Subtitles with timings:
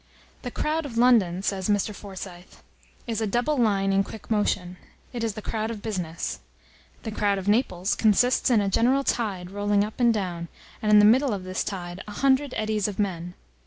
[0.41, 1.93] "The crowd of London," says Mr.
[1.93, 2.63] Forsyth,
[3.05, 4.77] "is a double line in quick motion;
[5.13, 6.39] it is the crowd of business.
[7.03, 10.47] The crowd of Naples consists in a general tide rolling up and down,
[10.81, 13.35] and in the middle of this tide, a hundred eddies of men.